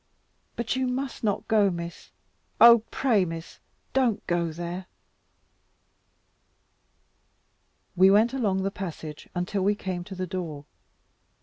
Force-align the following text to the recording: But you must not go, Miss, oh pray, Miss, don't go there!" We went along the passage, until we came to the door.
But 0.55 0.75
you 0.75 0.87
must 0.87 1.23
not 1.23 1.47
go, 1.47 1.69
Miss, 1.69 2.09
oh 2.59 2.79
pray, 2.89 3.23
Miss, 3.23 3.59
don't 3.93 4.25
go 4.25 4.51
there!" 4.51 4.87
We 7.95 8.09
went 8.09 8.33
along 8.33 8.63
the 8.63 8.71
passage, 8.71 9.29
until 9.35 9.61
we 9.61 9.75
came 9.75 10.03
to 10.05 10.15
the 10.15 10.25
door. 10.25 10.65